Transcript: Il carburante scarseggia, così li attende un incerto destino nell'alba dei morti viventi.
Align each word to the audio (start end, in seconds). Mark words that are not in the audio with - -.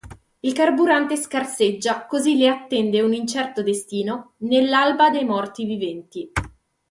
Il 0.39 0.53
carburante 0.53 1.15
scarseggia, 1.15 2.07
così 2.07 2.33
li 2.35 2.47
attende 2.47 3.03
un 3.03 3.13
incerto 3.13 3.61
destino 3.61 4.33
nell'alba 4.37 5.11
dei 5.11 5.25
morti 5.25 5.63
viventi. 5.63 6.31